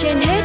[0.00, 0.42] trên hết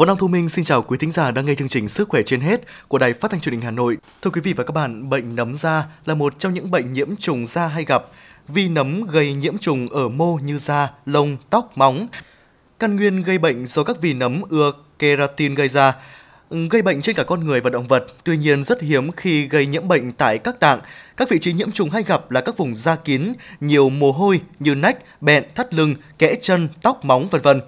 [0.00, 2.22] Võ Nam Thu Minh xin chào quý thính giả đang nghe chương trình Sức khỏe
[2.22, 3.96] trên hết của Đài Phát thanh Truyền hình Hà Nội.
[4.22, 7.16] Thưa quý vị và các bạn, bệnh nấm da là một trong những bệnh nhiễm
[7.16, 8.04] trùng da hay gặp.
[8.54, 12.06] Vi nấm gây nhiễm trùng ở mô như da, lông, tóc, móng.
[12.78, 15.94] Căn nguyên gây bệnh do các vi nấm ưa keratin gây ra,
[16.70, 18.06] gây bệnh trên cả con người và động vật.
[18.24, 20.80] Tuy nhiên rất hiếm khi gây nhiễm bệnh tại các tạng.
[21.16, 24.40] Các vị trí nhiễm trùng hay gặp là các vùng da kín, nhiều mồ hôi
[24.58, 27.60] như nách, bẹn, thắt lưng, kẽ chân, tóc, móng vân vân.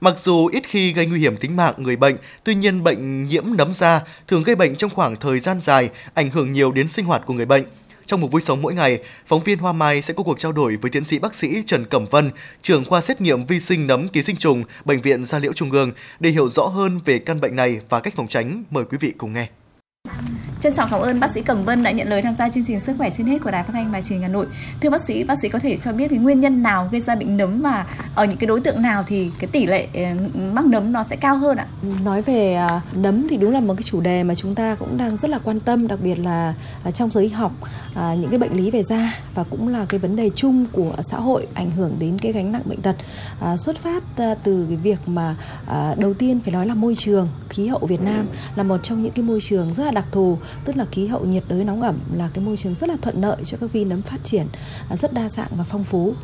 [0.00, 3.44] Mặc dù ít khi gây nguy hiểm tính mạng người bệnh, tuy nhiên bệnh nhiễm
[3.56, 7.04] nấm da thường gây bệnh trong khoảng thời gian dài, ảnh hưởng nhiều đến sinh
[7.04, 7.64] hoạt của người bệnh.
[8.06, 10.76] Trong một vui sống mỗi ngày, phóng viên Hoa Mai sẽ có cuộc trao đổi
[10.76, 12.30] với tiến sĩ bác sĩ Trần Cẩm Vân,
[12.62, 15.70] trưởng khoa xét nghiệm vi sinh nấm ký sinh trùng, Bệnh viện Gia Liễu Trung
[15.70, 18.64] ương để hiểu rõ hơn về căn bệnh này và cách phòng tránh.
[18.70, 19.48] Mời quý vị cùng nghe.
[20.60, 22.80] Trân trọng cảm ơn bác sĩ Cẩm Vân đã nhận lời tham gia chương trình
[22.80, 24.46] Sức khỏe trên hết của Đài Phát thanh và Truyền hình Hà Nội.
[24.80, 27.14] Thưa bác sĩ, bác sĩ có thể cho biết cái nguyên nhân nào gây ra
[27.14, 30.02] bệnh nấm và ở những cái đối tượng nào thì cái tỷ lệ ờ,
[30.52, 31.66] mắc nấm nó sẽ cao hơn ạ?
[32.04, 34.96] Nói về à, nấm thì đúng là một cái chủ đề mà chúng ta cũng
[34.96, 37.52] đang rất là quan tâm, đặc biệt là à, trong giới học
[37.94, 40.94] à, những cái bệnh lý về da và cũng là cái vấn đề chung của
[41.02, 42.96] xã hội ảnh hưởng đến cái gánh nặng bệnh tật
[43.58, 45.36] xuất phát từ cái việc mà
[45.96, 49.12] đầu tiên phải nói là môi trường khí hậu Việt Nam là một trong những
[49.12, 51.96] cái môi trường rất là đặc thù tức là khí hậu nhiệt đới nóng ẩm
[52.14, 54.46] là cái môi trường rất là thuận lợi cho các vi nấm phát triển
[54.88, 56.14] à, rất đa dạng và phong phú.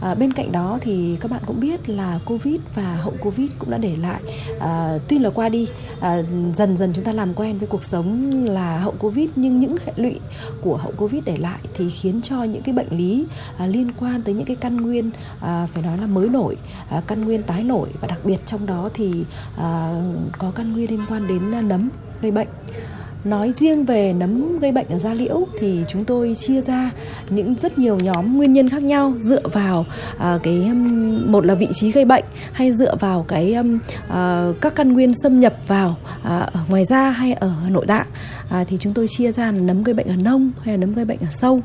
[0.00, 3.70] À, bên cạnh đó thì các bạn cũng biết là covid và hậu covid cũng
[3.70, 4.20] đã để lại
[4.60, 5.68] à, tuy là qua đi
[6.00, 6.22] à,
[6.56, 9.92] dần dần chúng ta làm quen với cuộc sống là hậu covid nhưng những hệ
[9.96, 10.20] lụy
[10.60, 13.26] của hậu covid để lại thì khiến cho những cái bệnh lý
[13.58, 15.10] à, liên quan tới những cái căn nguyên
[15.40, 16.56] à, phải nói là mới nổi
[16.90, 19.24] à, căn nguyên tái nổi và đặc biệt trong đó thì
[19.56, 20.02] à,
[20.38, 21.88] có căn nguyên liên quan đến à, nấm
[22.22, 22.48] gây bệnh.
[23.24, 26.90] Nói riêng về nấm gây bệnh ở da liễu thì chúng tôi chia ra
[27.30, 29.86] những rất nhiều nhóm nguyên nhân khác nhau dựa vào
[30.18, 34.48] à, cái um, một là vị trí gây bệnh hay dựa vào cái um, à,
[34.60, 38.06] các căn nguyên xâm nhập vào à, ở ngoài da hay ở nội tạng.
[38.50, 40.94] À, thì chúng tôi chia ra là nấm gây bệnh ở nông hay là nấm
[40.94, 41.60] gây bệnh ở sâu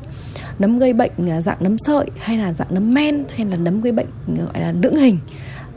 [0.58, 1.10] nấm gây bệnh
[1.42, 4.72] dạng nấm sợi hay là dạng nấm men hay là nấm gây bệnh gọi là
[4.82, 5.18] lưỡng hình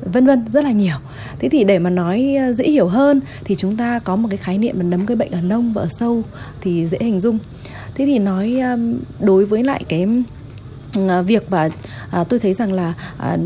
[0.06, 0.96] vân vân rất là nhiều.
[1.40, 4.38] Thế thì để mà nói ờ, dễ hiểu hơn thì chúng ta có một cái
[4.38, 6.24] khái niệm là nấm gây bệnh ở nông và ở sâu
[6.62, 7.38] thì dễ hình dung.
[7.96, 8.62] Thế thì nói
[9.20, 10.08] đối với lại cái
[11.08, 11.70] ờ, việc mà
[12.12, 13.38] à, tôi thấy rằng là à,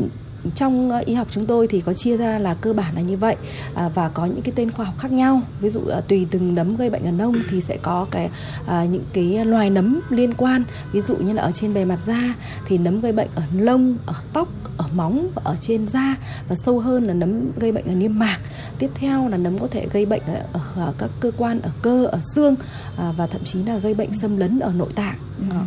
[0.56, 3.18] trong ờ, y học chúng tôi thì có chia ra là cơ bản là như
[3.18, 3.36] vậy
[3.76, 5.42] à, và có những cái tên khoa học khác nhau.
[5.62, 8.30] Ví dụ à, tùy từng nấm gây bệnh ở nông thì sẽ có cái
[8.68, 10.64] à, những cái loài nấm liên quan.
[10.92, 12.36] Ví dụ như là ở trên bề mặt da
[12.68, 16.16] thì nấm gây bệnh ở lông ở tóc ở móng và ở trên da
[16.50, 18.40] và sâu hơn là nấm gây bệnh ở niêm mạc.
[18.80, 20.22] Tiếp theo là nấm có thể gây bệnh
[20.54, 22.56] ở, ở, các cơ quan ở cơ ở xương
[22.98, 25.18] à, và thậm chí là gây bệnh xâm lấn ở nội tạng.
[25.38, 25.46] Ừ.
[25.52, 25.64] à,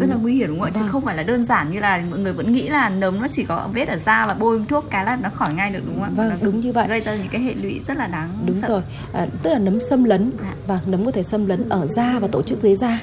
[0.00, 0.82] rất là nguy hiểm đúng không ạ vâng.
[0.82, 3.28] chứ không phải là đơn giản như là mọi người vẫn nghĩ là nấm nó
[3.32, 5.94] chỉ có vết ở da và bôi thuốc cái là nó khỏi ngay được đúng
[5.94, 8.06] không ạ vâng nó đúng như vậy gây ra những cái hệ lụy rất là
[8.06, 8.68] đáng đúng sợ.
[8.68, 8.82] rồi
[9.12, 10.54] à, tức là nấm xâm lấn dạ.
[10.66, 13.00] và nấm có thể xâm lấn ở da và tổ chức dưới da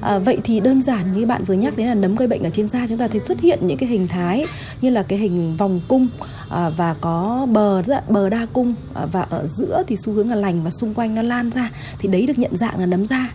[0.00, 2.50] à, vậy thì đơn giản như bạn vừa nhắc đến là nấm gây bệnh ở
[2.50, 4.46] trên da chúng ta thấy xuất hiện những cái hình thái
[4.80, 6.08] như là cái hình vòng cung
[6.50, 10.30] à, và có bờ rất bờ đa cung à, và ở giữa thì xu hướng
[10.30, 13.06] là lành và xung quanh nó lan ra thì đấy được nhận dạng là nấm
[13.06, 13.28] da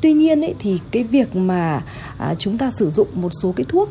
[0.00, 1.82] tuy nhiên ấy, thì cái việc mà
[2.18, 3.88] à, chúng ta sử dụng một số cái thuốc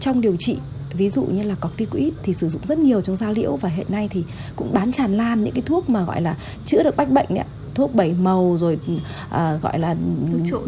[0.00, 0.56] trong điều trị
[0.94, 3.86] ví dụ như là corticoid thì sử dụng rất nhiều trong da liễu và hiện
[3.88, 4.24] nay thì
[4.56, 6.36] cũng bán tràn lan những cái thuốc mà gọi là
[6.66, 8.78] chữa được bách bệnh đấy thuốc bảy màu rồi
[9.30, 9.96] à, gọi là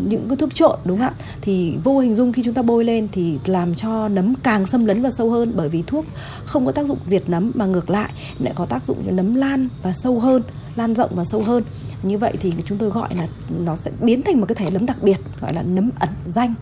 [0.08, 1.14] những cái thuốc trộn đúng không ạ?
[1.40, 4.84] Thì vô hình dung khi chúng ta bôi lên thì làm cho nấm càng xâm
[4.84, 6.04] lấn và sâu hơn bởi vì thuốc
[6.44, 9.34] không có tác dụng diệt nấm mà ngược lại lại có tác dụng cho nấm
[9.34, 10.42] lan và sâu hơn
[10.76, 11.62] lan rộng và sâu hơn
[12.04, 13.26] như vậy thì chúng tôi gọi là
[13.64, 16.54] nó sẽ biến thành một cái thể nấm đặc biệt, gọi là nấm ẩn danh.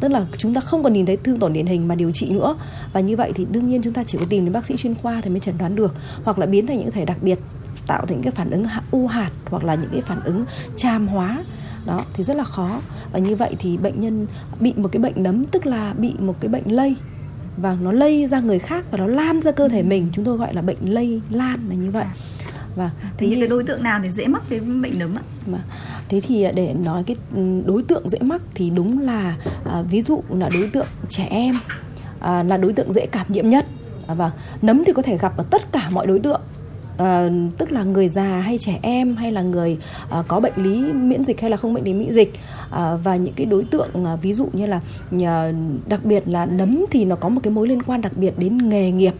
[0.00, 2.30] Tức là chúng ta không còn nhìn thấy thương tổn điển hình mà điều trị
[2.30, 2.56] nữa.
[2.92, 4.94] Và như vậy thì đương nhiên chúng ta chỉ có tìm đến bác sĩ chuyên
[4.94, 5.94] khoa thì mới chẩn đoán được,
[6.24, 7.38] hoặc là biến thành những thể đặc biệt,
[7.86, 10.44] tạo thành cái phản ứng u hạt hoặc là những cái phản ứng
[10.76, 11.44] tràm hóa.
[11.86, 12.80] Đó, thì rất là khó.
[13.12, 14.26] Và như vậy thì bệnh nhân
[14.60, 16.94] bị một cái bệnh nấm, tức là bị một cái bệnh lây.
[17.56, 20.08] Và nó lây ra người khác và nó lan ra cơ thể mình.
[20.12, 22.04] Chúng tôi gọi là bệnh lây lan là như vậy.
[22.04, 22.14] Dạ
[22.76, 25.22] và thế những cái đối tượng nào thì dễ mắc cái bệnh nấm ạ?
[25.46, 25.58] Mà
[26.08, 30.02] thế thì để nói cái ừ, đối tượng dễ mắc thì đúng là à, ví
[30.02, 31.54] dụ là đối tượng trẻ em
[32.20, 33.66] à, là đối tượng dễ cảm nhiễm nhất.
[34.06, 34.30] À, và
[34.62, 36.40] nấm thì có thể gặp ở tất cả mọi đối tượng.
[36.98, 39.78] À, tức là người già hay trẻ em hay là người
[40.10, 42.32] à, có bệnh lý miễn dịch hay là không bệnh lý miễn dịch.
[42.70, 44.80] À, và những cái đối tượng à, ví dụ như là
[45.24, 45.52] à,
[45.86, 48.68] đặc biệt là nấm thì nó có một cái mối liên quan đặc biệt đến
[48.68, 49.14] nghề nghiệp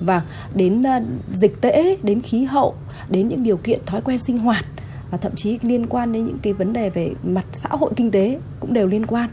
[0.00, 0.22] và
[0.54, 1.00] đến ờ,
[1.34, 2.74] dịch tễ đến khí hậu
[3.10, 4.64] đến những điều kiện thói quen sinh hoạt
[5.10, 8.10] và thậm chí liên quan đến những cái vấn đề về mặt xã hội kinh
[8.10, 9.30] tế cũng đều liên quan.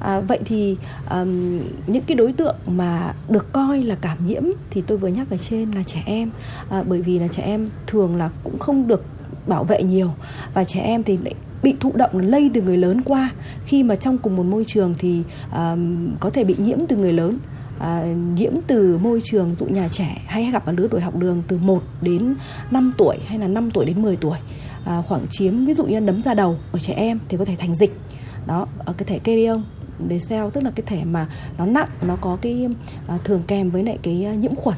[0.00, 0.76] À, vậy thì
[1.10, 5.30] um, những cái đối tượng mà được coi là cảm nhiễm thì tôi vừa nhắc
[5.30, 6.30] ở trên là trẻ em.
[6.70, 9.04] À, bởi vì là trẻ em thường là cũng không được
[9.46, 10.10] bảo vệ nhiều
[10.54, 13.30] và trẻ em thì lại bị thụ động lây từ người lớn qua.
[13.66, 15.22] Khi mà trong cùng một môi trường thì
[15.56, 17.38] um, có thể bị nhiễm từ người lớn
[17.78, 18.04] à,
[18.36, 21.58] nhiễm từ môi trường dụ nhà trẻ hay gặp ở lứa tuổi học đường từ
[21.58, 22.34] 1 đến
[22.70, 24.38] 5 tuổi hay là 5 tuổi đến 10 tuổi
[24.84, 27.56] à, khoảng chiếm ví dụ như nấm da đầu ở trẻ em thì có thể
[27.56, 28.00] thành dịch.
[28.46, 29.62] Đó ở cái thể kerion
[30.08, 31.26] đề cell tức là cái thể mà
[31.58, 32.68] nó nặng nó có cái
[33.06, 34.76] à, thường kèm với lại cái à, nhiễm khuẩn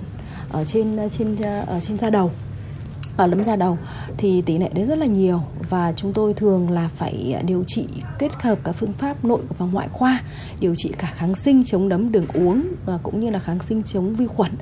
[0.52, 2.30] ở trên à, trên à, ở trên da đầu
[3.16, 3.78] ở lâm da đầu
[4.16, 5.42] thì tỷ lệ đấy rất là nhiều.
[5.70, 7.86] Và chúng tôi thường là phải à, điều trị
[8.18, 10.20] kết hợp cả phương pháp nội và ngoại khoa
[10.60, 13.82] điều trị cả kháng sinh chống nấm đường uống và cũng như là kháng sinh
[13.82, 14.52] chống vi khuẩn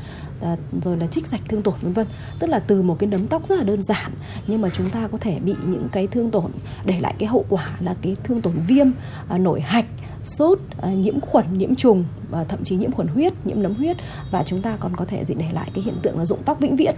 [0.43, 2.07] à, rồi là trích rạch thương tổn vân vân.
[2.39, 4.13] Tức là từ một cái nấm tóc rất là đơn giản
[4.47, 6.51] nhưng mà chúng ta có thể bị những cái thương tổn
[6.85, 8.87] để lại cái hậu quả là cái thương tổn viêm
[9.29, 9.87] à, nổi hạch
[10.25, 13.97] sốt à, nhiễm khuẩn nhiễm trùng và thậm chí nhiễm khuẩn huyết nhiễm nấm huyết.
[14.31, 16.61] Và chúng ta còn có thể gì để lại cái hiện tượng là rụng tóc
[16.61, 16.95] vĩnh viễn.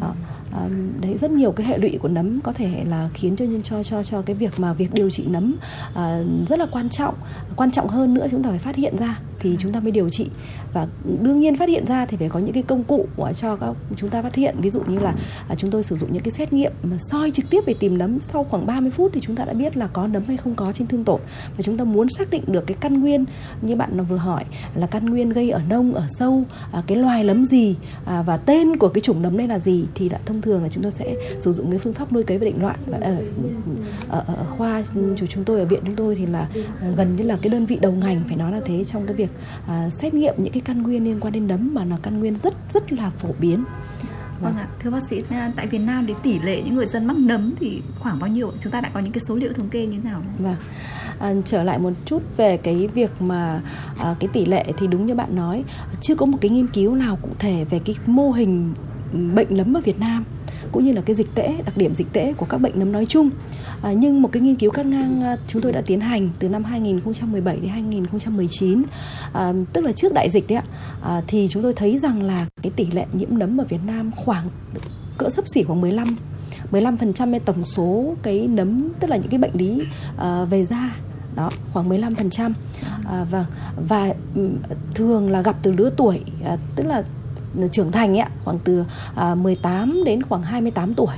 [0.00, 0.14] Đó
[1.00, 3.82] đấy, rất nhiều cái hệ lụy của nấm có thể là khiến cho nhân, cho
[3.82, 5.56] cho cho cái việc mà việc điều trị nấm
[5.94, 7.14] ờ, rất là quan trọng.
[7.56, 10.10] Quan trọng hơn nữa chúng ta phải phát hiện ra thì chúng ta mới điều
[10.10, 10.26] trị.
[10.72, 10.86] Và
[11.20, 13.06] đương nhiên phát hiện ra thì phải có những cái công cụ
[13.36, 14.54] cho các chúng ta phát hiện.
[14.60, 15.14] Ví dụ như là
[15.48, 17.98] à, chúng tôi sử dụng những cái xét nghiệm mà soi trực tiếp để tìm
[17.98, 20.54] nấm sau khoảng 30 phút thì chúng ta đã biết là có nấm hay không
[20.54, 21.20] có trên thương tổn.
[21.56, 23.24] Và chúng ta muốn xác định được cái căn nguyên
[23.62, 24.44] như bạn vừa hỏi
[24.74, 28.36] là căn nguyên gây ở nông ở sâu à, cái loài nấm gì à, và
[28.36, 30.92] tên của cái chủng nấm đây là gì thì đã thông thường là chúng tôi
[30.92, 33.16] sẽ sử dụng cái phương pháp nuôi cấy và định loại ở, ờ,
[34.08, 36.48] ở, ở khoa của chúng tôi ở viện chúng tôi thì là
[36.96, 39.29] gần như là cái đơn vị đầu ngành phải nói là thế trong cái việc
[39.66, 42.34] à, xét nghiệm những cái căn nguyên liên quan đến nấm mà nó căn nguyên
[42.34, 43.64] rất rất là phổ biến
[44.40, 47.04] Vâng ạ, thưa bác sĩ, à, tại Việt Nam thì tỷ lệ những người dân
[47.04, 48.52] mắc nấm thì khoảng bao nhiêu?
[48.60, 50.22] Chúng ta đã có những cái số liệu thống kê như thế nào?
[50.38, 50.56] Vâng,
[51.18, 53.60] à, trở lại một chút về cái việc mà
[53.98, 55.64] à, cái tỷ lệ thì đúng như bạn nói,
[56.00, 58.74] chưa có một cái nghiên cứu nào cụ thể về cái mô hình
[59.34, 60.24] bệnh nấm ở Việt Nam
[60.72, 63.06] cũng như là cái dịch tễ đặc điểm dịch tễ của các bệnh nấm nói
[63.06, 63.30] chung
[63.82, 66.48] à, nhưng một cái nghiên cứu cắt ngang à, chúng tôi đã tiến hành từ
[66.48, 68.82] năm 2017 đến 2019
[69.32, 70.64] à, tức là trước đại dịch đấy ạ.
[71.02, 74.10] À, thì chúng tôi thấy rằng là cái tỷ lệ nhiễm nấm ở Việt Nam
[74.16, 74.48] khoảng
[75.18, 76.16] cỡ sấp xỉ khoảng 15
[76.72, 79.82] 15% tổng số cái nấm tức là những cái bệnh lý
[80.16, 80.96] uh, về da
[81.36, 82.52] đó khoảng 15%
[83.04, 83.44] à, vâng,
[83.88, 84.44] và và
[84.94, 87.02] thường là gặp từ lứa tuổi à, tức là
[87.72, 91.14] trưởng thành ấy, khoảng từ à, 18 đến khoảng 28 tuổi.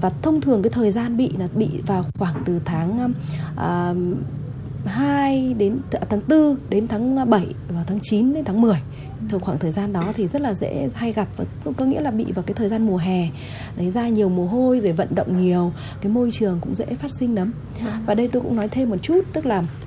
[0.00, 3.14] Và thông thường cái thời gian bị là bị vào khoảng từ tháng
[3.56, 3.94] à,
[4.84, 5.78] 2 đến
[6.10, 8.76] tháng 4 đến tháng 7 và tháng 9 đến tháng 10
[9.28, 11.28] trong khoảng thời gian đó thì rất là dễ hay gặp
[11.76, 13.28] có nghĩa là bị vào cái thời gian mùa hè
[13.76, 17.10] lấy ra nhiều mồ hôi rồi vận động nhiều cái môi trường cũng dễ phát
[17.18, 17.52] sinh nấm
[18.06, 19.85] và đây tôi cũng nói thêm một chút tức là À,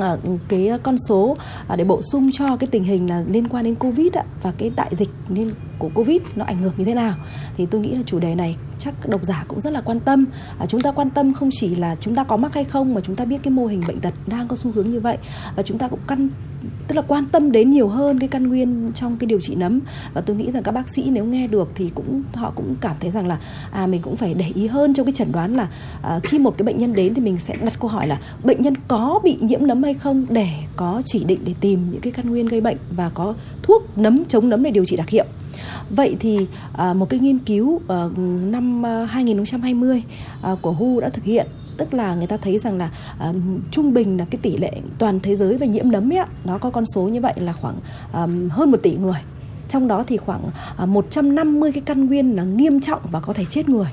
[0.00, 0.16] À,
[0.48, 1.36] cái con số
[1.68, 4.08] à, để bổ sung cho cái tình hình là liên quan đến covid
[4.42, 7.14] và cái đại dịch liên của covid nó ảnh hưởng như thế nào.
[7.56, 10.24] Thì tôi nghĩ là chủ đề này chắc độc giả cũng rất là quan tâm.
[10.58, 13.00] À, chúng ta quan tâm không chỉ là chúng ta có mắc hay không mà
[13.00, 15.18] chúng ta biết cái mô hình bệnh tật đang có xu hướng như vậy.
[15.56, 16.28] Và chúng ta cũng căn
[16.88, 19.80] tức là quan tâm đến nhiều hơn cái căn nguyên trong cái điều trị nấm.
[20.14, 22.96] Và tôi nghĩ rằng các bác sĩ nếu nghe được thì cũng họ cũng cảm
[23.00, 23.38] thấy rằng là
[23.70, 25.68] à mình cũng phải để ý hơn trong cái chẩn đoán là
[26.02, 28.62] à, khi một cái bệnh nhân đến thì mình sẽ đặt câu hỏi là bệnh
[28.62, 32.12] nhân có bị nhiễm nấm hay không để có chỉ định để tìm những cái
[32.12, 35.24] căn nguyên gây bệnh và có thuốc nấm chống nấm để điều trị đặc hiệu.
[35.90, 38.04] Vậy thì à, một cái nghiên cứu à,
[38.42, 40.02] năm ờ, 2020
[40.42, 41.46] à, của WHO đã thực hiện.
[41.76, 45.20] Tức là người ta thấy rằng là um, trung bình là cái tỷ lệ toàn
[45.20, 47.74] thế giới về nhiễm nấm ấy, nó có con số như vậy là khoảng
[48.12, 49.18] um, hơn một tỷ người.
[49.68, 50.40] Trong đó thì khoảng
[50.76, 53.88] à, uh, 150 cái căn nguyên là nghiêm trọng và có thể chết người.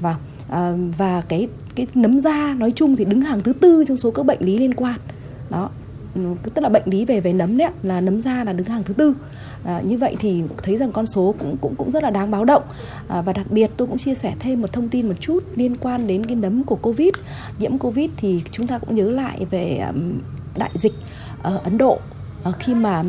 [0.00, 0.16] Và
[0.46, 4.10] uh, và cái cái nấm da nói chung thì đứng hàng thứ tư trong số
[4.10, 4.98] các bệnh lý liên quan.
[5.50, 5.70] Đó
[6.54, 8.94] tức là bệnh lý về về nấm đấy là nấm da là đứng hàng thứ
[8.94, 9.16] tư.
[9.64, 12.44] À, như vậy thì thấy rằng con số cũng cũng cũng rất là đáng báo
[12.44, 12.62] động.
[13.08, 15.76] À, và đặc biệt tôi cũng chia sẻ thêm một thông tin một chút liên
[15.76, 17.10] quan đến cái nấm của covid.
[17.58, 20.20] Nhiễm covid thì chúng ta cũng nhớ lại về um,
[20.56, 20.92] đại dịch
[21.42, 21.98] ở Ấn Độ.
[22.44, 23.04] À, khi mà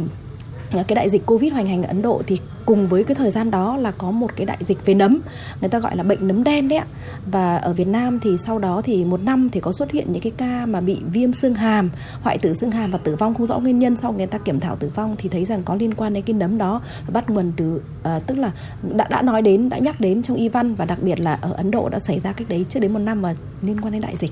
[0.72, 3.52] cái đại dịch covid hoành hành ở Ấn Độ thì cùng với cái thời gian
[3.52, 5.20] đó là có một cái đại dịch về nấm
[5.62, 6.86] người ta gọi là bệnh nấm đen đấy ạ.
[7.32, 10.22] Và ở Việt Nam thì sau đó thì một năm thì có xuất hiện những
[10.22, 11.90] cái ca mà bị viêm xương hàm
[12.22, 13.96] hoại tử xương hàm và tử vong không rõ nguyên nhân.
[13.96, 16.34] Sau người ta kiểm thảo tử vong thì thấy rằng có liên quan đến cái
[16.34, 18.52] nấm đó và bắt nguồn từ uh, tức là
[18.96, 21.52] đã đã nói đến đã nhắc đến trong y văn và đặc biệt là ở
[21.52, 24.02] Ấn Độ đã xảy ra cách đấy chưa đến một năm mà liên quan đến
[24.02, 24.32] đại dịch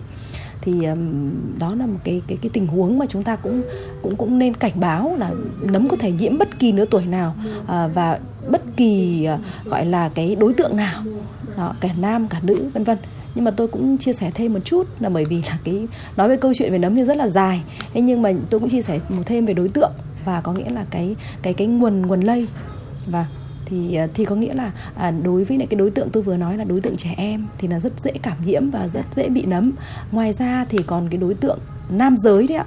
[0.65, 3.63] thì um, đó là một cái cái cái tình huống mà chúng ta cũng
[4.01, 5.31] cũng cũng nên cảnh báo là
[5.62, 7.36] nấm có thể nhiễm bất kỳ lứa tuổi nào
[7.67, 8.19] à, và
[8.50, 11.03] bất kỳ à, gọi là cái đối tượng nào
[11.57, 12.98] đó, cả nam cả nữ vân vân.
[13.36, 16.29] Nhưng mà tôi cũng chia sẻ thêm một chút là bởi vì là cái nói
[16.29, 17.63] về câu chuyện về nấm thì rất là dài.
[17.93, 19.91] Thế nhưng mà tôi cũng chia sẻ một thêm về đối tượng
[20.25, 22.48] và có nghĩa là cái cái cái nguồn nguồn lây.
[23.05, 23.25] Và
[23.65, 26.38] thì à, thì có nghĩa là à, đối với lại cái đối tượng tôi vừa
[26.38, 29.29] nói là đối tượng trẻ em thì là rất dễ cảm nhiễm và rất dễ
[29.29, 29.72] bị nấm.
[30.12, 32.65] Ngoài ra thì còn cái đối tượng nam giới đấy ạ.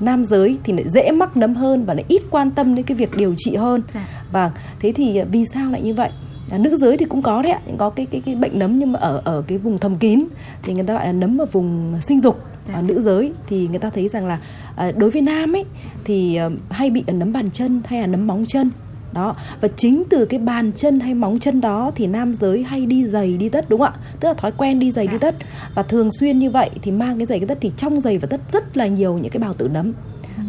[0.00, 2.96] Nam giới thì lại dễ mắc nấm hơn và lại ít quan tâm đến cái
[2.96, 3.82] việc điều trị hơn.
[3.94, 4.08] Dạ.
[4.32, 4.50] và
[4.80, 6.10] thế thì à, vì sao lại như vậy?
[6.50, 8.92] À, nữ giới thì cũng có đấy ạ có cái cái cái bệnh nấm nhưng
[8.92, 10.24] mà ở ở cái vùng thầm kín
[10.62, 12.40] thì người ta gọi là nấm ở vùng sinh dục.
[12.68, 12.74] Dạ.
[12.74, 14.38] à, nữ giới thì người ta thấy rằng là
[14.76, 15.64] à, đối với nam ấy
[16.04, 18.70] thì à, hay bị nấm bàn chân hay là nấm móng chân
[19.12, 19.36] đó.
[19.60, 23.06] Và chính từ cái bàn chân hay móng chân đó thì nam giới hay đi
[23.06, 24.00] giày đi tất đúng không ạ?
[24.20, 25.34] Tức là thói quen đi giày đi tất.
[25.74, 28.26] Và thường xuyên như vậy thì mang cái giày cái tất thì trong giày và
[28.26, 29.92] tất rất là nhiều những cái bào tử nấm.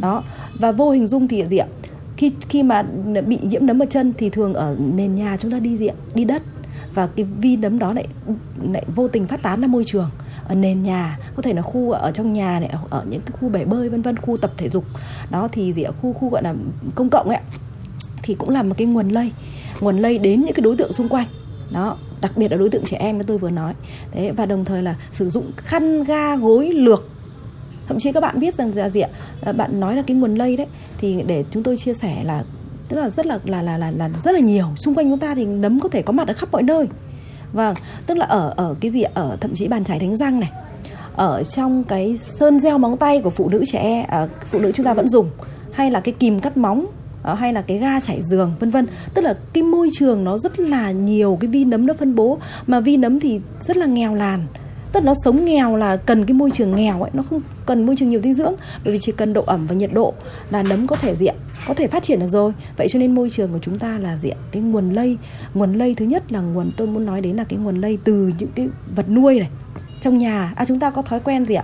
[0.01, 0.23] Đó.
[0.59, 1.67] Và vô hình dung thì gì ạ?
[2.17, 2.83] Khi khi mà
[3.27, 5.95] bị nhiễm nấm ở chân thì thường ở nền nhà chúng ta đi gì ạ?
[6.13, 6.41] Đi đất.
[6.93, 8.07] Và cái vi nấm đó lại
[8.71, 10.09] lại vô tình phát tán ra môi trường.
[10.47, 13.31] Ở nền nhà có thể là khu ở trong nhà này ở, ở những cái
[13.39, 14.85] khu bể bơi vân vân khu tập thể dục.
[15.29, 15.91] Đó thì gì ạ?
[16.01, 16.53] Khu khu gọi là
[16.95, 17.37] công cộng ấy
[18.31, 19.31] thì cũng là một cái nguồn lây
[19.81, 21.27] nguồn lây đến những cái đối tượng xung quanh.
[21.71, 23.73] Đó đặc biệt là đối tượng trẻ em như tôi vừa nói.
[24.15, 27.09] Đấy và đồng thời là sử dụng khăn ga gối lược.
[27.87, 29.09] Thậm chí các bạn biết rằng là gì ạ
[29.51, 32.43] bạn nói là cái nguồn lây đấy thì để chúng tôi chia sẻ là
[32.87, 34.65] tức là rất là là là là, là rất là nhiều.
[34.77, 36.87] Xung quanh chúng ta thì nấm có thể có mặt ở khắp mọi nơi.
[37.53, 40.51] Và tức là ở ở cái gì ở thậm chí bàn chải đánh răng này.
[41.15, 44.71] Ở trong cái sơn gel móng tay của phụ nữ trẻ em à, phụ nữ
[44.71, 45.29] chúng ta vẫn dùng.
[45.71, 46.85] Hay là cái kìm cắt móng.
[47.23, 48.87] Ờ, hay là cái ga chảy giường, vân vân.
[49.13, 52.37] Tức là cái môi trường nó rất là nhiều cái vi nấm nó phân bố.
[52.67, 54.45] Mà vi nấm thì rất là nghèo làn.
[54.91, 57.85] Tức là nó sống nghèo là cần cái môi trường nghèo ấy, nó không cần
[57.85, 58.53] môi trường nhiều dinh dưỡng.
[58.83, 60.13] Bởi vì chỉ cần độ ẩm và nhiệt độ
[60.49, 61.35] là nấm có thể diện,
[61.67, 62.53] có thể phát triển được rồi.
[62.77, 65.17] Vậy cho nên môi trường của chúng ta là diện cái nguồn lây.
[65.53, 68.33] Nguồn lây thứ nhất là nguồn tôi muốn nói đến là cái nguồn lây từ
[68.39, 69.49] những cái vật nuôi này,
[70.01, 70.53] trong nhà.
[70.55, 71.63] À chúng ta có thói quen gì ạ?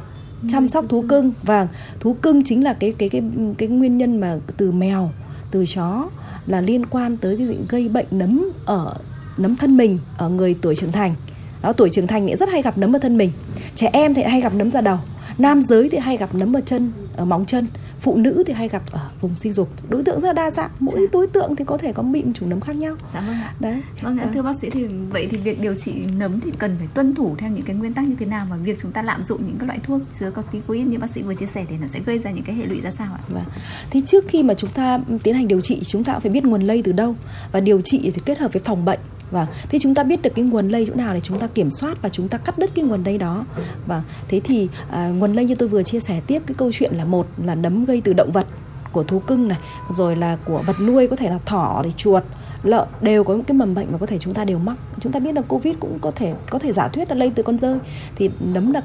[0.50, 1.32] Chăm sóc thú cưng.
[1.44, 1.68] Và
[2.00, 3.22] thú cưng chính là cái cái cái
[3.58, 5.12] cái nguyên nhân mà từ mèo
[5.52, 6.10] từ chó
[6.48, 8.94] là liên quan tới cái gây bệnh nấm ở,
[9.38, 11.16] nấm thân mình ở người tuổi trưởng thành.
[11.62, 13.32] Đó, tuổi trưởng thành thì rất hay gặp nấm ở thân mình.
[13.76, 14.98] Trẻ em thì hay gặp nấm ra đầu,
[15.38, 17.68] nam giới thì hay gặp nấm ở chân, ở móng chân
[18.00, 19.70] phụ nữ thì hay gặp ở vùng sinh dục.
[19.90, 20.70] Đối tượng rất là đa dạng.
[20.80, 21.06] Mỗi dạ.
[21.12, 22.96] đối tượng thì có thể có một chủng nấm khác nhau.
[23.14, 23.54] Dạ vâng ạ.
[23.60, 23.82] Đấy.
[24.02, 24.32] Vâng ạ à.
[24.34, 27.36] thưa bác sĩ thì vậy thì việc điều trị nấm thì cần phải tuân thủ
[27.38, 29.58] theo những cái nguyên tắc như thế nào và việc chúng ta lạm dụng những
[29.60, 32.18] cái loại thuốc chứa corticoid như bác sĩ vừa chia sẻ thì nó sẽ gây
[32.18, 33.20] ra những cái hệ lụy ra sao ạ?
[33.28, 33.44] Vâng.
[33.90, 36.46] thì trước khi mà chúng ta tiến hành điều trị chúng ta cũng phải biết
[36.46, 37.16] nguồn lây từ đâu.
[37.52, 39.00] Và điều trị thì kết hợp với phòng bệnh
[39.32, 41.72] Vâng, thế chúng ta biết được cái nguồn lây chỗ nào để chúng ta kiểm
[41.72, 43.46] soát và chúng ta cắt đứt cái nguồn lây đó.
[43.88, 46.94] Vâng, thế thì à, nguồn lây như tôi vừa chia sẻ tiếp cái câu chuyện
[46.96, 48.48] là một là nấm gây từ động vật
[48.92, 49.58] của thú cưng này,
[49.96, 52.24] rồi là của vật nuôi có thể là thỏ thì chuột
[52.64, 54.78] lợn đều có cái mầm bệnh mà có thể chúng ta đều mắc.
[55.00, 57.44] Chúng ta biết là covid cũng có thể có thể giả thuyết là lây từ
[57.44, 57.80] con rơi.
[58.16, 58.84] Thì nấm đặc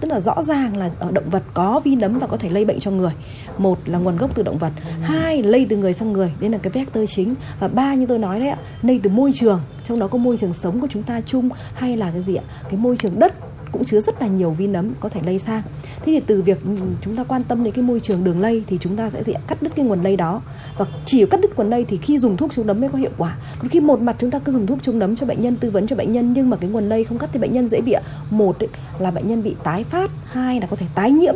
[0.00, 2.64] tức là rõ ràng là ở động vật có vi nấm và có thể lây
[2.64, 3.12] bệnh cho người.
[3.58, 4.72] Một là nguồn gốc từ động vật.
[5.02, 6.32] Hai lây từ người sang người.
[6.40, 7.34] Đây là cái vector chính.
[7.60, 9.60] Và ba như tôi nói đấy ạ, lây từ môi trường.
[9.84, 12.44] Trong đó có môi trường sống của chúng ta chung hay là cái gì ạ?
[12.62, 13.34] Cái môi trường đất
[13.72, 15.62] cũng chứa rất là nhiều vi nấm có thể lây sang
[15.96, 18.64] thế thì từ việc ừ, chúng ta quan tâm đến cái môi trường đường lây
[18.66, 20.42] thì chúng ta sẽ gì cắt đứt cái nguồn lây đó.
[20.76, 23.10] Và chỉ cắt đứt nguồn lây thì khi dùng thuốc chống nấm mới có hiệu
[23.18, 23.36] quả.
[23.58, 25.70] Còn khi một mặt chúng ta cứ dùng thuốc chống nấm cho bệnh nhân tư
[25.70, 27.80] vấn cho bệnh nhân nhưng mà cái nguồn lây không cắt thì bệnh nhân dễ
[27.80, 27.94] bị
[28.30, 31.34] một ấy, là bệnh nhân bị tái phát hai là có thể tái nhiễm.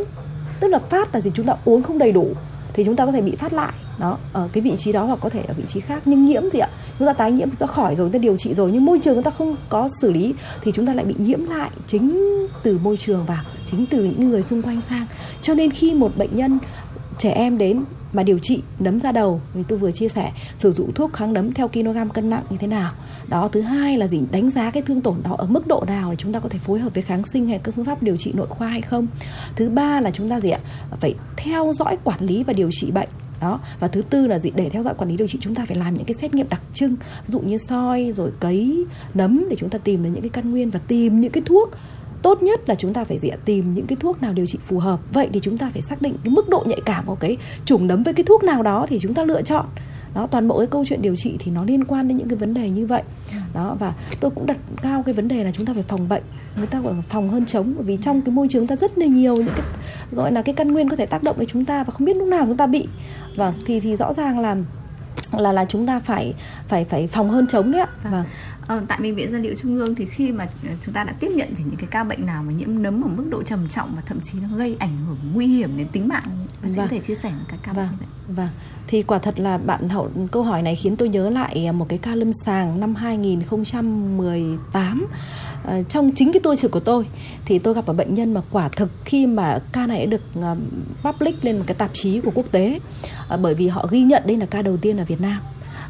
[0.60, 1.30] Tức là phát là gì?
[1.34, 2.28] Chúng ta uống không đầy đủ
[2.74, 3.72] thì chúng ta có thể bị phát lại.
[3.98, 6.02] Đó, ở cái vị trí đó hoặc có thể ở vị trí khác.
[6.04, 6.68] Nhưng nhiễm gì ạ?
[6.98, 8.98] Chúng ta tái nhiễm, chúng ta khỏi rồi, chúng ta điều trị rồi, nhưng môi
[8.98, 12.22] trường chúng ta không có xử lý thì chúng ta lại bị nhiễm lại chính
[12.62, 15.06] từ môi trường vào, chính từ những người xung quanh sang.
[15.42, 16.58] Cho nên khi một bệnh nhân
[17.24, 19.40] trẻ em đến mà điều trị, nấm da đầu.
[19.54, 22.56] Thì tôi vừa chia sẻ, sử dụng thuốc kháng nấm theo kg cân nặng như
[22.60, 22.92] thế nào.
[23.28, 24.20] Đó, thứ hai là gì?
[24.30, 26.58] Đánh giá cái thương tổn đó ở mức độ nào để chúng ta có thể
[26.58, 29.06] phối hợp với kháng sinh hay các phương pháp điều trị nội khoa hay không.
[29.56, 30.58] Thứ ba là chúng ta gì ạ?
[31.00, 33.08] Phải theo dõi quản lý và điều trị bệnh.
[33.40, 34.50] Đó, và thứ tư là gì?
[34.56, 36.48] Để theo dõi quản lý điều trị, chúng ta phải làm những cái xét nghiệm
[36.48, 36.96] đặc trưng.
[37.26, 40.50] Ví dụ như soi, rồi cấy nấm để chúng ta tìm được những cái căn
[40.50, 41.70] nguyên và tìm những cái thuốc
[42.24, 45.00] tốt nhất là chúng ta phải tìm những cái thuốc nào điều trị phù hợp.
[45.12, 47.86] Vậy thì chúng ta phải xác định cái mức độ nhạy cảm của cái chủng
[47.86, 49.66] nấm với cái thuốc nào đó thì chúng ta lựa chọn.
[50.14, 52.36] Đó toàn bộ cái câu chuyện điều trị thì nó liên quan đến những cái
[52.36, 53.02] vấn đề như vậy.
[53.54, 56.22] Đó và tôi cũng đặt cao cái vấn đề là chúng ta phải phòng bệnh.
[56.56, 59.06] Người ta phải phòng hơn chống bởi vì trong cái môi trường ta rất là
[59.06, 59.64] nhiều những cái
[60.12, 62.16] gọi là cái căn nguyên có thể tác động đến chúng ta và không biết
[62.16, 62.88] lúc nào chúng ta bị.
[63.36, 64.56] Và thì thì rõ ràng là
[65.32, 66.34] là là chúng ta phải
[66.68, 67.88] phải phải phòng hơn chống đấy ạ.
[68.04, 68.24] Và vâng.
[68.66, 71.12] Ờ, tại bệnh viện gia liễu trung ương thì khi mà ờ, chúng ta đã
[71.21, 73.92] tiếp nhận những cái ca bệnh nào mà nhiễm nấm ở mức độ trầm trọng
[73.97, 76.87] và thậm chí nó gây ảnh hưởng nguy hiểm đến tính mạng bác sĩ vâng.
[76.87, 77.87] có thể chia sẻ một cái ca vâng.
[77.87, 78.49] bệnh như vậy vâng
[78.87, 81.99] thì quả thật là bạn hậu câu hỏi này khiến tôi nhớ lại một cái
[81.99, 85.06] ca lâm sàng năm 2018
[85.64, 87.06] à, trong chính cái tour trực của tôi
[87.44, 90.23] thì tôi gặp một bệnh nhân mà quả thực khi mà ca này đã được
[90.38, 90.44] uh,
[91.02, 92.78] public lên một cái tạp chí của quốc tế
[93.35, 95.40] uh, bởi vì họ ghi nhận đây là ca đầu tiên ở Việt Nam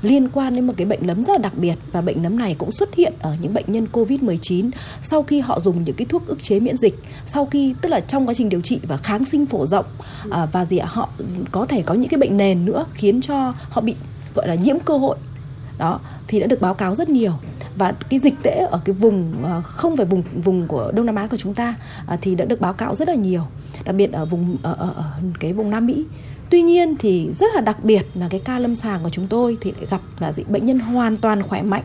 [0.04, 2.54] liên quan đến một cái bệnh nấm rất là đặc biệt và bệnh nấm này
[2.58, 4.70] cũng xuất hiện ở những bệnh nhân Covid-19
[5.02, 6.94] sau khi họ dùng những cái thuốc ức chế miễn dịch,
[7.26, 9.86] sau khi tức là trong quá trình điều trị và kháng sinh phổ rộng
[10.30, 11.08] à, và gì ạ họ
[11.52, 13.94] có thể có những cái bệnh nền nữa khiến cho họ bị
[14.34, 15.16] gọi là nhiễm cơ hội.
[15.78, 17.32] Đó thì đã được báo cáo rất nhiều.
[17.76, 21.14] Và cái dịch tễ ở cái vùng à, không phải vùng vùng của Đông Nam
[21.14, 21.74] Á của chúng ta
[22.06, 23.46] à, thì đã được báo cáo rất là nhiều
[23.84, 25.04] đặc biệt ở vùng ở, ở, ở
[25.40, 26.04] cái vùng Nam Mỹ.
[26.50, 29.58] Tuy nhiên thì rất là đặc biệt là cái ca lâm sàng của chúng tôi
[29.60, 31.84] thì lại gặp là gì bệnh nhân hoàn toàn khỏe mạnh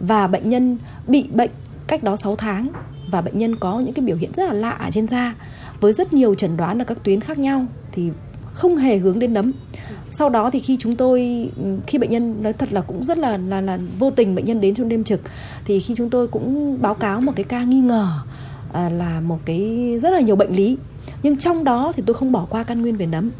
[0.00, 1.50] và bệnh nhân bị bệnh
[1.86, 2.68] cách đó 6 tháng
[3.10, 5.34] và bệnh nhân có những cái biểu hiện rất là lạ ở trên da
[5.80, 8.10] với rất nhiều chẩn đoán ở các tuyến khác nhau thì
[8.44, 9.52] không hề hướng đến nấm.
[10.10, 11.50] Sau đó thì khi chúng tôi
[11.86, 14.60] khi bệnh nhân nói thật là cũng rất là là là vô tình bệnh nhân
[14.60, 15.20] đến trong đêm trực
[15.64, 18.08] thì khi chúng tôi cũng báo cáo một cái ca nghi ngờ
[18.72, 20.76] à, là một cái rất là nhiều bệnh lý.
[21.22, 23.30] Nhưng trong đó thì tôi không bỏ qua căn nguyên về nấm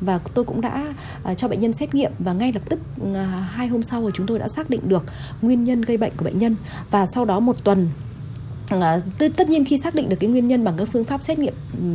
[0.00, 0.84] và tôi cũng đã
[1.24, 2.80] à, cho bệnh nhân xét nghiệm và ngay lập tức
[3.14, 5.04] à, hai hôm sau thì chúng tôi đã xác định được
[5.42, 6.56] nguyên nhân gây bệnh của bệnh nhân.
[6.90, 7.88] Và sau đó một tuần
[8.68, 9.00] À,
[9.36, 11.54] tất nhiên khi xác định được cái nguyên nhân bằng các phương pháp xét nghiệm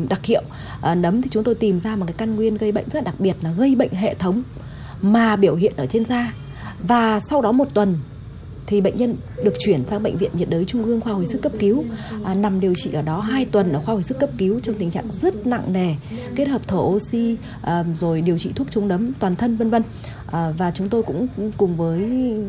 [0.09, 0.41] đặc hiệu
[0.81, 3.01] à, nấm thì chúng tôi tìm ra một cái căn nguyên gây bệnh rất là
[3.01, 4.43] đặc biệt là gây bệnh hệ thống
[5.01, 6.33] mà biểu hiện ở trên da.
[6.87, 7.97] Và sau đó một tuần
[8.69, 11.41] thì bệnh nhân được chuyển sang bệnh viện nhiệt đới trung ương khoa hồi sức
[11.41, 11.83] cấp cứu.
[12.23, 14.75] À, nằm điều trị ở đó 2 tuần ở khoa hồi sức cấp cứu trong
[14.79, 15.95] tình trạng rất nặng nề
[16.35, 19.83] kết hợp thở oxy à, rồi điều trị thuốc chống nấm toàn thân vân vân.
[20.31, 21.99] À, và chúng tôi cũng cùng với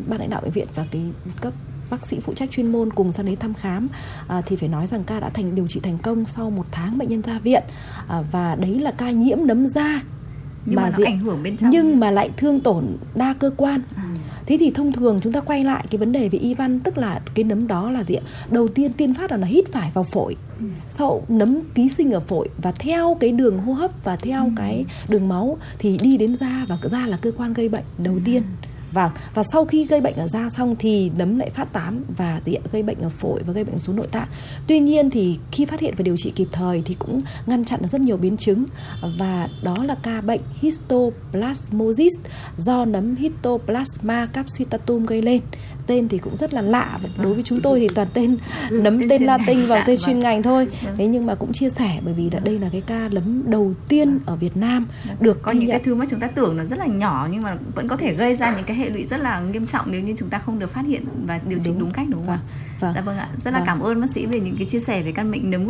[0.07, 1.03] ban lãnh đạo bệnh viện và cái
[1.41, 1.53] các
[1.91, 3.89] bác sĩ phụ trách chuyên môn cùng sang đến thăm khám.
[4.29, 6.99] À, thì phải nói rằng ca đã thành điều trị thành công sau một tháng
[6.99, 7.63] bệnh nhân ra viện.
[8.09, 10.03] À, và đấy là ca nhiễm nấm da.
[10.67, 13.51] Nhưng mà, mà nó ảnh hưởng bên trong nhưng mà lại thương tổn đa cơ
[13.57, 13.83] quan.
[13.97, 14.11] À
[14.51, 16.99] thế thì thông thường chúng ta quay lại cái vấn đề về y văn tức
[16.99, 19.91] là cái nấm đó là gì ạ đầu tiên tiên phát là nó hít phải
[19.95, 20.67] vào phổi ừ.
[20.99, 24.51] sau nấm ký sinh ở phổi và theo cái đường hô hấp và theo ừ.
[24.57, 28.15] cái đường máu thì đi đến da và da là cơ quan gây bệnh đầu
[28.15, 28.21] ừ.
[28.25, 28.60] tiên Vâng,
[28.93, 32.55] và sau khi gây bệnh ở da xong thì nấm lại phát tán và gì
[32.55, 34.29] ạ, gây bệnh ở phổi và gây bệnh xuống nội tạng.
[34.67, 37.81] Tuy nhiên thì khi phát hiện và điều trị kịp thời thì cũng ngăn chặn
[37.83, 38.65] được rất nhiều biến chứng.
[39.19, 42.13] Và đó là ca bệnh histoplasmosis
[42.59, 45.41] do nấm Histoplasma capsulatum gây lên
[45.91, 48.37] tên thì cũng rất là lạ và đối với chúng tôi thì toàn tên
[48.71, 50.23] nấm tên Latin và dạ, tên chuyên vâng.
[50.23, 50.95] ngành thôi vâng.
[50.97, 53.75] thế nhưng mà cũng chia sẻ bởi vì là đây là cái ca nấm đầu
[53.89, 55.17] tiên ở Việt Nam vâng.
[55.21, 55.71] được có những nhận.
[55.71, 58.15] cái thứ mà chúng ta tưởng là rất là nhỏ nhưng mà vẫn có thể
[58.15, 60.59] gây ra những cái hệ lụy rất là nghiêm trọng nếu như chúng ta không
[60.59, 62.41] được phát hiện và điều trị đúng, đúng cách đúng không ạ?
[62.81, 62.93] Vâng.
[62.95, 63.29] Dạ vâng ạ.
[63.45, 63.67] Rất là vâng.
[63.67, 65.67] cảm ơn bác sĩ về những cái chia sẻ về căn bệnh nấm